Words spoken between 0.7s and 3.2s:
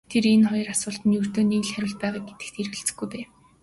асуултад ердөө нэг л хариулт байгаа гэдэгт эргэлзэхгүй